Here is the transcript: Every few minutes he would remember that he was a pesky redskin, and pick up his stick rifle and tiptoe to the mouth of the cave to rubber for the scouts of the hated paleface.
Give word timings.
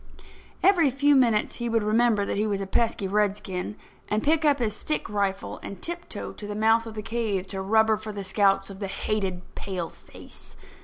Every 0.63 0.89
few 0.89 1.15
minutes 1.15 1.57
he 1.57 1.69
would 1.69 1.83
remember 1.83 2.25
that 2.25 2.35
he 2.35 2.47
was 2.47 2.59
a 2.59 2.65
pesky 2.65 3.07
redskin, 3.07 3.75
and 4.09 4.23
pick 4.23 4.43
up 4.43 4.57
his 4.57 4.75
stick 4.75 5.07
rifle 5.07 5.59
and 5.61 5.79
tiptoe 5.79 6.31
to 6.31 6.47
the 6.47 6.55
mouth 6.55 6.87
of 6.87 6.95
the 6.95 7.03
cave 7.03 7.45
to 7.49 7.61
rubber 7.61 7.97
for 7.97 8.11
the 8.11 8.23
scouts 8.23 8.71
of 8.71 8.79
the 8.79 8.87
hated 8.87 9.43
paleface. 9.53 10.55